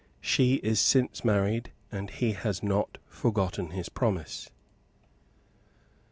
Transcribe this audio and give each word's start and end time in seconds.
She 0.19 0.55
is 0.63 0.79
since 0.79 1.23
married, 1.23 1.71
and 1.91 2.09
he 2.09 2.31
has 2.31 2.63
not 2.63 2.97
forgotten 3.07 3.69
his 3.69 3.87
promise. 3.87 4.49